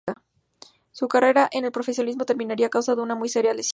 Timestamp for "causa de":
2.71-3.03